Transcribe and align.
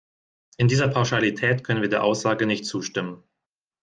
In 0.57 0.67
dieser 0.67 0.87
Pauschalität 0.87 1.63
können 1.63 1.83
wir 1.83 1.87
der 1.89 2.03
Aussage 2.03 2.47
nicht 2.47 2.65
zustimmen. 2.65 3.21